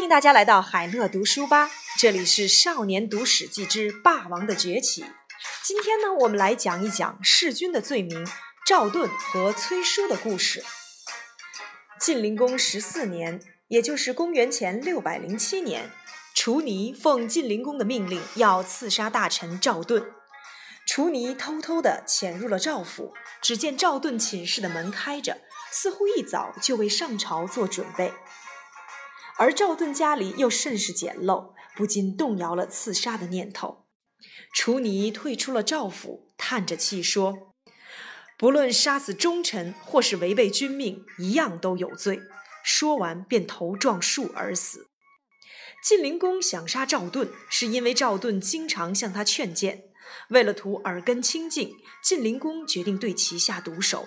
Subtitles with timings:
[0.00, 5.02] 欢迎大家来到海乐读书吧，这里是《少年读史记之霸王的崛起》。
[5.62, 8.26] 今天呢，我们来讲一讲弑君的罪名——
[8.66, 10.64] 赵盾和崔叔的故事。
[12.00, 15.90] 晋灵公十四年，也就是公元前六百零七年，
[16.34, 20.10] 楚尼奉晋灵公的命令要刺杀大臣赵盾。
[20.86, 23.12] 楚尼偷偷地潜入了赵府，
[23.42, 28.14] 只见赵盾寝室的门开着，似乎一早就为上朝做准备。
[29.40, 33.86] 而赵盾家里又甚是简陋，不禁动摇了刺杀的念头。
[34.52, 37.54] 楚尼退出了赵府，叹着气说
[38.36, 42.20] ：“不论杀死忠臣，或是违背君命，一样都有罪。”
[42.62, 44.88] 说完，便头撞树而死。
[45.82, 49.84] 晋灵公想杀赵盾，是因为赵盾经常向他劝谏。
[50.28, 51.72] 为了图耳根清净，
[52.04, 54.06] 晋灵公决定对其下毒手。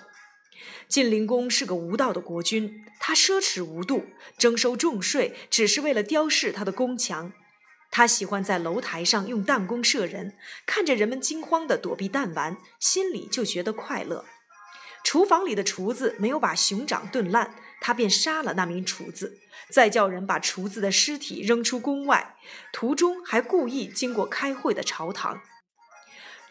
[0.88, 4.06] 晋灵公是个无道的国君，他奢侈无度，
[4.38, 7.32] 征收重税，只是为了雕饰他的宫墙。
[7.90, 14.24] 他喜欢在楼台上用弹弓射人，看着人们惊慌地躲避弹丸，心里就觉得快乐。
[15.04, 19.38] 厨房里的厨子没有把熊掌炖烂，他便杀了那名厨子，
[19.70, 22.36] 再叫人把厨子的尸体扔出宫外，
[22.72, 25.42] 途中还故意经过开会的朝堂。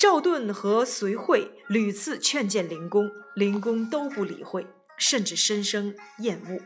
[0.04, 6.60] 赵盾和随惠屡次劝谏灵公，灵公都不理会，甚至深生厌恶，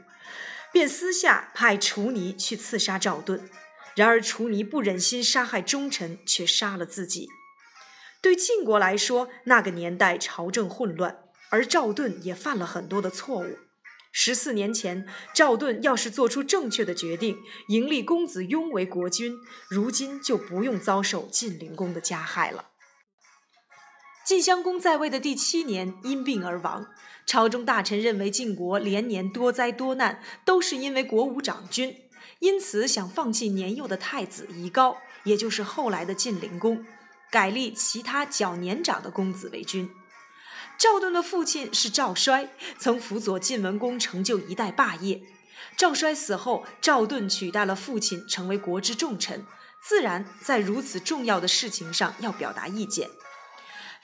[0.73, 3.47] 便私下派楚尼去刺杀赵盾。
[3.95, 7.29] 然而楚尼不忍心杀害忠臣，却杀了自己。
[8.23, 11.19] 对晋国来说，那个年代朝政混乱，
[11.51, 13.59] 而赵盾也犯了很多的错误。
[14.11, 19.37] 十四年前，赵盾要是做出正确的决定，迎立公子雍为国君，
[19.69, 22.69] 如今就不用遭受晋灵公的加害了。
[24.27, 26.85] 晋襄公在位的第七年因病而亡，
[27.25, 31.95] 朝中大臣认为晋国连年多灾多难都是因为国无长君，
[32.39, 36.85] 因此想放弃年幼的太子夷高，也就是后来的晋灵公，
[37.31, 39.89] 改立其他较年长的公子为君。
[40.77, 45.21] 赵盾的父亲是赵衰，曾辅佐晋文公成就一代霸业。
[45.77, 49.45] 赵衰死后，赵盾取代了父亲，成为国之重臣，
[49.81, 53.09] 自然在如此重要的事情上要表达意见。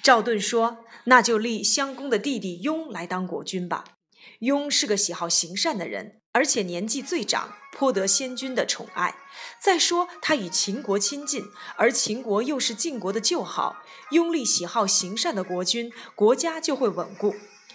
[0.04, 3.86] 赵盾说：“那就立襄公的弟弟雍来当国君吧。
[4.40, 9.16] 雍是个喜好行善的人，而且年纪最长，颇得先君的宠爱。
[9.62, 11.46] 再说他与秦国亲近，
[11.78, 13.78] 而秦国又是晋国的旧好，
[14.12, 17.32] 雍立喜好行善的国君，国家就会稳固；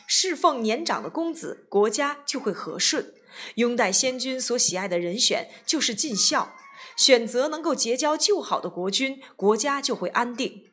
[0.06, 3.15] 侍奉年长的公子，国家就会和顺。
[3.55, 6.55] 拥戴先君所喜爱的人选，就是尽孝。
[6.95, 10.65] 选择能够结交旧好的国君，国家就会安定。”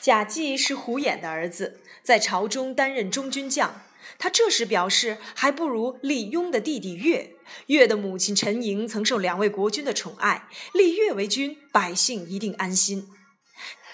[0.00, 3.82] 贾季是胡衍的儿子，在朝中担任中军将。
[4.18, 7.36] 他这时表示，还不如立雍的弟弟乐。
[7.66, 13.08] 乐的母亲陈莹曾受两位国君的宠爱，立乐为君，百姓一定安心。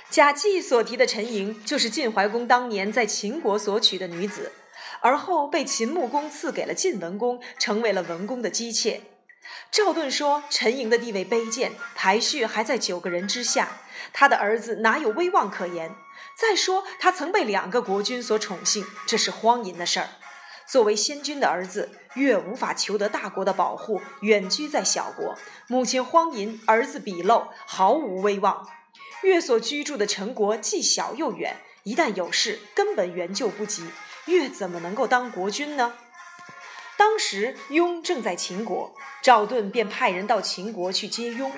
[0.09, 4.53] 贾季所提的陈莹，就是晋怀公当年在秦国所娶的女子，
[5.01, 9.01] 而后被秦穆公赐给了晋文公，成为了文公的姬妾。
[9.71, 13.81] 赵盾说：“陈莹的地位卑贱，排序还在九个人之下，
[14.13, 15.95] 他的儿子哪有威望可言？
[16.39, 20.09] 再说他曾被两个国君所宠幸，这是荒淫的事儿。
[20.67, 25.37] 作为先君的儿子，越无法求得大国的保护，远居在小国，
[25.69, 28.69] 母亲荒淫，儿子鄙陋，毫无威望。
[29.23, 33.89] 越所居住的陈国既小又远，一旦有事，根本援救不及，
[34.27, 35.95] 越怎么能够当国君呢？”
[36.99, 41.53] 当时雍正在秦国，赵盾便派人到秦国去接雍，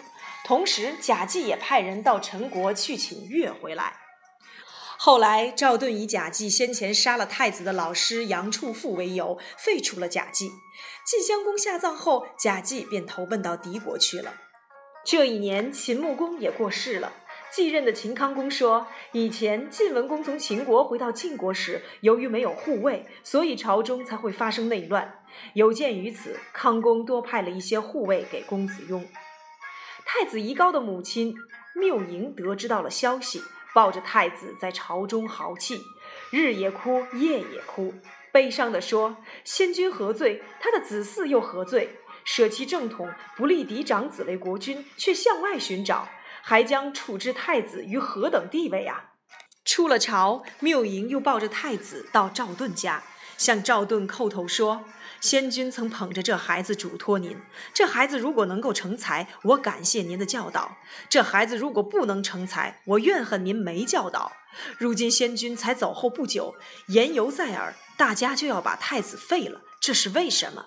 [0.45, 3.95] 同时贾季也派人到陈国去请乐回来。
[5.01, 10.51] 后来赵盾以贾季先前杀了太子的老师杨处父为由，废除了贾季。
[11.07, 14.35] 晋襄公下葬后，贾季便投奔到敌国去了。
[15.05, 17.13] 这一年，秦穆公也过世了。
[17.51, 25.18] 继任的秦康公说：“以前晋文公从秦国回到晋国时，由于没有护卫，所以朝中才会发生内乱。
[25.55, 29.07] 有鉴于此，康公多派了一些护卫给公子雍。
[30.05, 31.35] 太子宜高的母亲
[31.75, 33.43] 缪莹得知到了消息，
[33.75, 35.83] 抱着太子在朝中豪气，
[36.31, 37.95] 日也哭，夜也哭，
[38.33, 40.43] 悲伤地说：‘先君何罪？
[40.61, 41.99] 他的子嗣又何罪？
[42.25, 46.09] 舍弃正统，不立嫡长子为国君，却向外寻找。’”
[46.41, 49.11] 还将处置太子于何等地位啊？
[49.67, 53.03] 出了朝，缪莹又抱着太子到赵盾家，
[53.37, 54.85] 向赵盾叩头说
[55.21, 57.37] ：“先君曾捧着这孩子嘱托您，
[57.75, 60.79] 这孩子如果能够成才，我感谢您的教导；
[61.09, 64.33] 这孩子如果不能成才，我怨恨您没教导。
[64.79, 66.55] 如今先君才走后不久，
[66.89, 70.67] 言犹在耳，大家就要把太子废了，这是为什么？”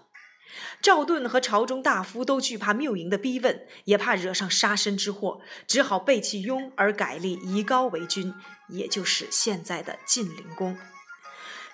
[0.82, 8.34] 赵盾和朝中大夫都惧怕缪莹的逼问，也怕惹上杀身之祸，只好背弃雍而改立夷高为君，
[8.68, 10.78] 也就是现在的晋灵公。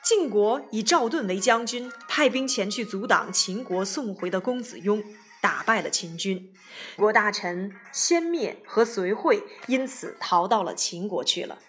[0.08, 5.04] 晋国以赵盾为将军，派兵前去阻挡秦国送回的公子雍，
[5.42, 6.54] 打败了秦军。
[6.96, 11.60] 国大臣先灭和随惠因此逃到了秦国去了。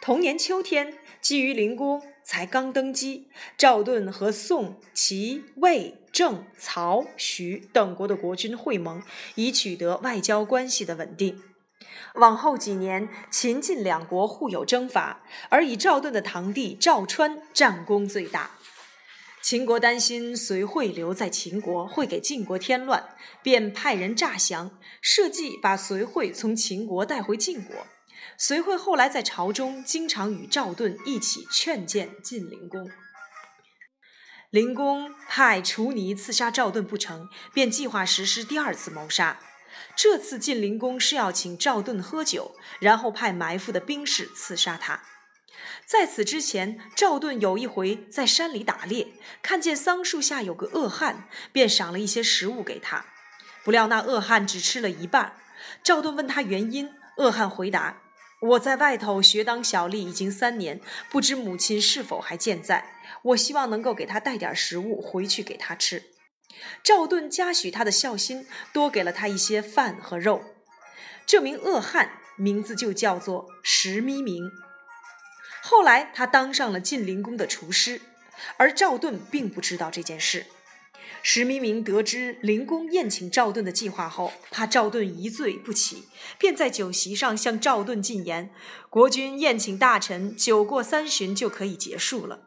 [0.00, 3.26] 同年秋天，基于灵公才刚登基，
[3.58, 9.02] 赵盾和宋、齐、魏、郑、曹、徐等国的国君会盟，
[9.34, 11.42] 以取得外交关系的稳定。
[12.16, 18.52] 往后几年，秦晋两国互有征伐，而以赵盾的堂弟赵川战功最大。
[19.42, 23.10] 秦国担心随会留在秦国会给晋国添乱，
[23.42, 27.86] 便派人诈降，设计把随会从秦国带回晋国。
[28.38, 32.90] 随惠后来在朝中经常与赵盾一起劝谏晋灵公。
[34.50, 39.38] 灵公派楚尼刺杀赵盾不成，便计划实施第二次谋杀。
[39.96, 45.00] 这次晋灵公是要请赵盾喝酒，然后派埋伏的兵士刺杀他。
[45.86, 49.08] 在此之前，赵盾有一回在山里打猎，
[49.40, 53.06] 看见桑树下有个恶汉，便赏了一些食物给他。
[53.64, 55.36] 不料那恶汉只吃了一半。
[55.82, 58.02] 赵盾问他原因，恶汉回答
[58.40, 63.00] ：“我在外头学当小吏已经三年，不知母亲是否还健在。
[63.22, 66.02] 我希望能够给他带点食物回去给他吃。”
[66.82, 70.42] 赵盾嘉许他的孝心，多给了他一些饭和肉。
[71.26, 74.50] 这名恶汉名字就叫做石咪明。
[75.62, 78.00] 后来他当上了晋灵公的厨师，
[78.56, 80.46] 而赵盾并不知道这件事。
[81.22, 86.04] 石咪明得知灵公宴请赵盾的计划后，怕赵盾一醉不起，
[86.38, 88.50] 便在酒席上向赵盾进言：
[88.88, 92.45] 国君宴请大臣，酒过三巡就可以结束了。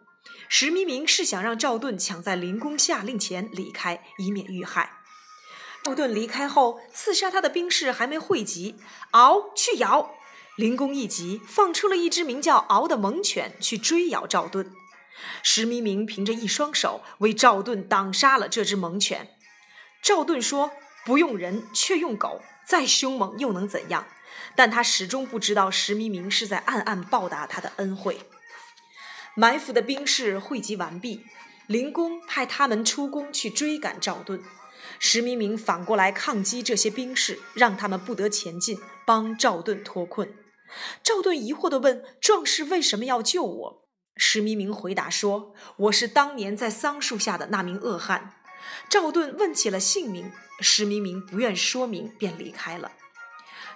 [0.51, 4.97] 石咪明是想让赵盾抢在灵公下令前离开，以免遇害。
[5.83, 8.75] 赵盾离开后，刺杀他的兵士还没汇集，
[9.11, 10.15] 敖去咬。
[10.55, 14.71] 灵公一急，放出了一只名叫敖的猛犬去追咬赵盾。
[15.43, 19.37] 石咪明凭着一双手为赵盾挡杀了这只猛犬。
[20.01, 20.71] 赵盾说
[21.05, 24.07] ：“不用人，却用狗，再凶猛又能怎样？”
[24.55, 28.19] 但他始终不知道石咪明是在暗暗报答他的恩惠。
[29.39, 31.23] 埋伏的兵士汇集完毕，
[31.65, 34.43] 灵公派他们出宫去追赶赵盾。
[34.99, 40.35] 石咪明反过来抗击这些兵士，让他们不得前进，帮赵盾脱困。
[41.01, 43.87] 赵盾疑惑地问：“壮士为什么要救我？”
[44.17, 45.53] 石咪明回答说
[45.87, 48.33] ：“我是当年在桑树下的那名恶汉。”
[48.91, 52.91] 赵盾问起了姓名，石咪明不愿说明，便离开了。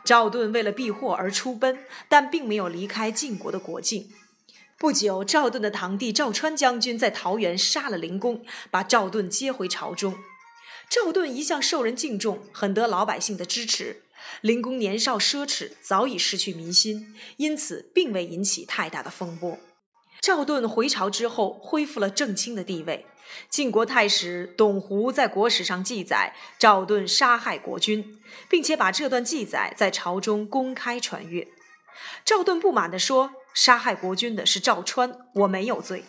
[0.03, 4.09] 赵盾为了避祸而出奔，但并没有离开晋国的国境。
[4.77, 10.15] 不久，赵盾的堂弟赵川将军在桃园杀了灵公，把赵盾接回朝中。
[10.89, 14.03] 赵盾一向受人敬重，很得老百姓的支持。
[14.41, 19.57] 灵公年少奢侈，早已失去民心，因此并未引起太大的风波。
[20.21, 23.05] 赵盾回朝之后，恢复了正卿的地位。
[23.49, 28.19] 晋国太史董狐在国史上记载赵盾杀害国君，
[28.49, 31.47] 并且把这段记载在朝中公开传阅。
[32.25, 33.31] 赵盾不满地说。
[33.53, 36.03] 杀害国君的是赵川，我没有罪。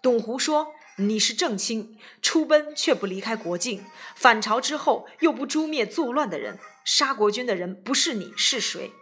[0.00, 0.68] 董狐说
[0.98, 8.92] ：“你是正卿，出奔却不离开国境，反朝之后又不诛灭作乱的人，杀国君的人不是你是谁？”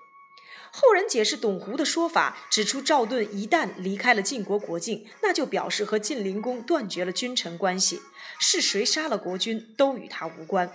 [0.72, 8.02] 后人解释董狐的说法，指出赵盾一旦离开了晋国国境，那就表示和晋灵公断绝了君臣关系，
[8.38, 10.70] 是谁杀了国君都与他无关。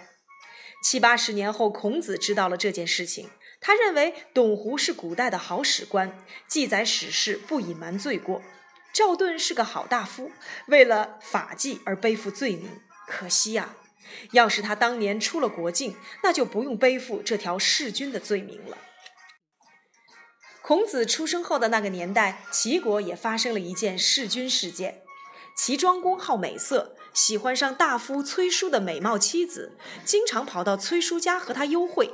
[0.83, 3.29] 七八十年后，孔子知道了这件事情。
[3.61, 8.41] 他认为董狐是古代的好史官，记载史事不隐瞒罪过。
[8.91, 10.31] 赵盾是个好大夫，
[10.65, 13.75] 为了法纪而背负罪名，可惜呀！
[14.31, 18.77] 要是他当年出了国境，那就不用背负这条弑君的罪名了。
[20.61, 25.03] 孔子出生后的那个年代，齐国也发生了一件弑君事件。
[25.55, 32.13] 齐庄公好美色，喜欢上大夫崔叔的美貌妻子，经常跑到崔叔家和他幽会。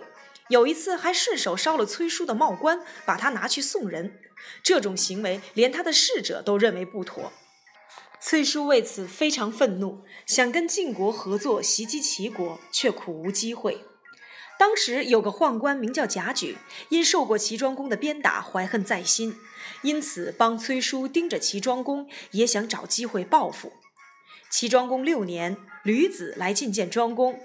[0.50, 4.20] 有一次还顺手烧了崔叔的帽冠，把他拿去送人。
[4.64, 7.34] 这种行为连他的侍者都认为不妥。
[8.20, 13.84] 崔叔为此非常愤怒，想跟晋国合作袭击齐国，却苦无机会。
[14.58, 16.58] 当时有个宦官名叫贾举，
[16.90, 19.38] 因受过齐庄公的鞭打，怀恨在心，
[19.84, 23.74] 因此帮崔叔盯着齐庄公，也想找机会报复。
[24.50, 27.40] 齐庄公六年，吕子来觐见庄公，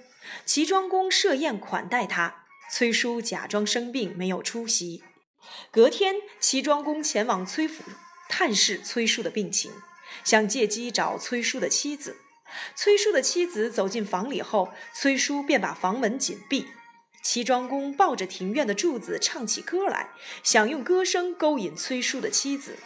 [0.46, 2.41] 齐庄公设宴款待他。
[2.72, 5.04] 崔叔假装生病，没有出席。
[5.70, 7.84] 隔天，齐庄公前往崔府
[8.30, 9.70] 探视崔叔的病情，
[10.24, 12.16] 想借机找崔叔的妻子。
[12.74, 16.66] 崔叔的妻子走进房里后，崔叔便把房门紧闭。
[17.22, 20.08] 齐庄公抱着庭院的柱子唱起歌来，
[20.42, 22.78] 想用歌声勾引崔叔的妻子。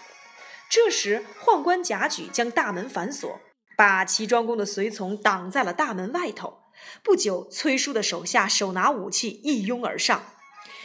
[0.68, 3.40] 这时，宦官贾举将大门反锁，
[3.76, 6.65] 把齐庄公的随从挡在了大门外头。
[7.02, 10.34] 不久，崔叔的手下手拿武器一拥而上，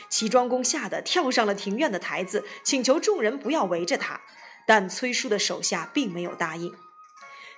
[0.10, 4.22] 齐庄公吓得跳上了庭院的台子，请求众人不要围着他。
[4.68, 6.74] 但崔叔的手下并没有答应。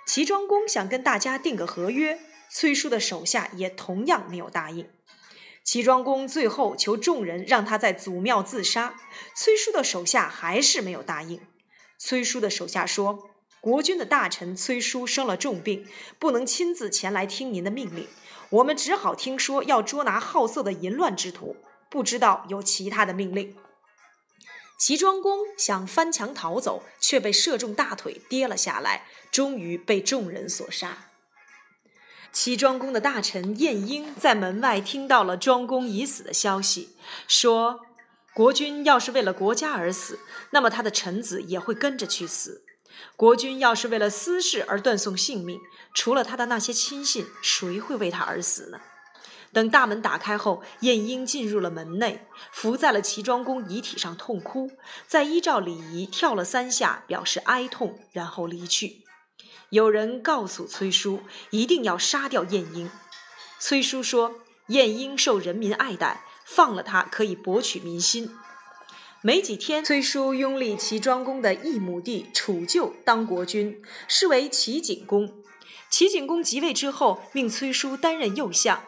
[0.05, 4.89] 齐庄公想跟大家定个合约，崔叔的手下也同样没有答应。
[5.63, 8.95] 齐庄公最后求众人让他在祖庙自杀，
[9.35, 11.39] 崔叔的手下还是没有答应。
[11.97, 13.29] 崔叔的手下说
[13.61, 15.87] ：“国君的大臣崔叔生了重病，
[16.19, 18.07] 不能亲自前来听您的命令，
[18.53, 21.57] 我们只好听说要捉拿好色的淫乱之徒，
[21.89, 23.55] 不知道有其他的命令。”
[24.79, 31.09] 齐庄公想翻墙逃走，却被射中大腿，跌了下来，终于被众人所杀。
[32.31, 36.95] 齐庄公的大臣晏婴在门外听到了庄公已死的消息，
[37.27, 37.81] 说。
[38.35, 40.17] 国君要是为了国家而死，
[40.49, 42.63] 那么他的臣子也会跟着去死。
[43.15, 45.59] 国君要是为了私事而断送性命，
[45.93, 48.79] 除了他的那些亲信，谁会为他而死呢？
[49.51, 54.71] 等大门打开后，晏婴进入了门内，伏在了齐庄公遗体上痛哭，
[55.07, 59.03] 再依照礼仪跳了三下，表示哀痛，然后离去。
[59.69, 61.21] 有人告诉崔叔，
[61.51, 62.89] 一定要杀掉晏婴。
[63.59, 64.35] 崔叔说
[64.69, 68.29] ：“晏婴受人民爱戴。”放了他可以博取民心。
[69.25, 75.41] 没几天，崔叔拥立齐庄公的异母弟楚旧当国君，是为齐景公。
[75.89, 78.83] 齐景公即位之后，命崔叔担任右相，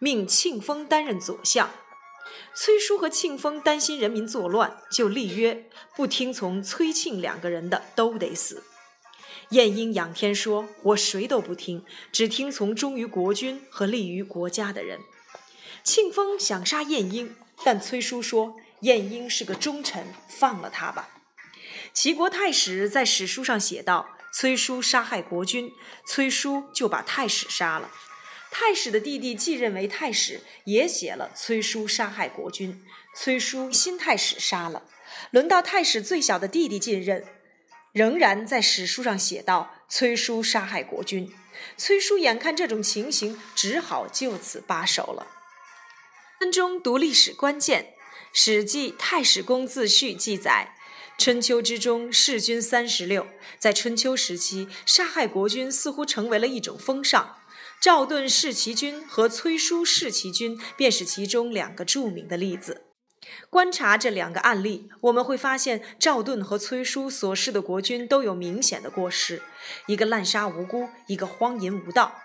[0.00, 1.70] 命庆封担任左相。
[2.52, 8.64] 崔叔和庆封担心人民作乱，就立约，不听从崔庆两个人的都得死。
[9.50, 14.98] 晏婴仰天说：“我谁都不听，只听从忠于国君和利于国家的人。”
[15.84, 21.08] 庆丰想杀晏婴，但崔叔说晏婴是个忠臣，放了他吧。
[21.92, 25.72] 齐国太史在史书上写道：“崔叔杀害国君，
[26.06, 27.90] 崔叔就把太史杀了。
[28.50, 32.82] 太史的弟弟继任为太史，也写了崔叔杀害国君，
[33.14, 34.84] 崔叔新太史杀了。
[35.30, 37.24] 轮到太史最小的弟弟继任，
[37.92, 41.32] 仍然在史书上写道：崔叔杀害国君，
[41.76, 45.26] 崔叔眼看这种情形，只好就此罢手了。”
[46.38, 47.94] 分钟读历史关键，
[48.38, 50.76] 《史记·太史公自序》记载：
[51.16, 53.28] 春秋之中，弑君三十六。
[53.58, 57.38] 在春秋时期，杀害国君似乎成为了一种风尚。
[57.80, 62.82] 赵盾弑齐君和崔叔弑齐君，便是其中两个著名的例子。
[63.48, 69.40] 观察这两个案例，我们会发现赵盾和崔叔所弑的国君都有明显的过失：
[69.86, 72.20] 一个滥杀无辜，一个荒淫无道。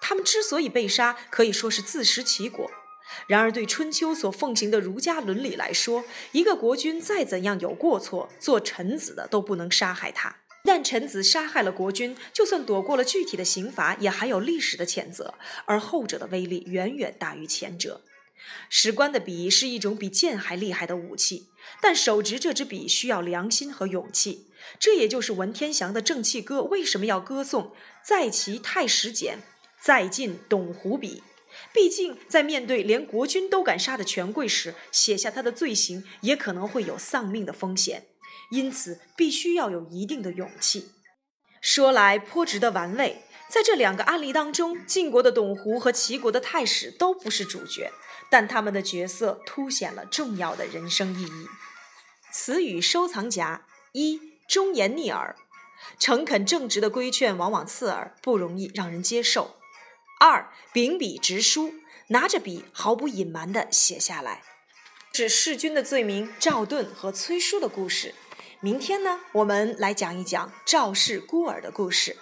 [0.00, 2.70] 他们之所以被杀，可以说是自食其果。
[3.26, 10.36] 然而，对春秋所奉行的儒家伦理来说，一个国君再怎样有过错，做臣子的都不能杀害他。
[10.64, 15.34] 但臣子杀害了国君，就算躲过了具体的刑罚，也还有历史的谴责，
[15.64, 18.02] 而后者的威力远远大于前者。
[18.68, 21.48] 史官的笔是一种比剑还厉害的武器，
[21.80, 24.46] 但手执这支笔需要良心和勇气。
[24.78, 27.72] 这也就是文天祥的《正气歌》为什么要歌颂
[28.04, 29.38] “在其太史简，
[29.80, 31.22] 在晋董狐笔”。
[31.72, 38.06] 毕竟，在面对连国君都敢杀的权贵时，写下他的罪行也可能会有丧命的风险，
[38.50, 40.92] 因此必须要有一定的勇气。
[41.60, 47.92] 说来颇值得玩味，在这两个案例当中，晋国的董狐和齐国的太史都不是主角，
[48.30, 51.46] 但他们的角色凸显了重要的人生意义。
[52.32, 55.34] 词语收藏夹一：忠言逆耳，
[55.98, 59.57] 诚恳正直的规劝往往刺耳，不容易让人接受。
[60.20, 61.74] 二秉笔直书，
[62.08, 64.42] 拿着笔毫不隐瞒地写下来，
[65.12, 68.14] 是弑君的罪名赵盾和崔叔的故事。
[68.60, 72.16] 明天呢，我们来讲一讲赵氏孤儿的故事。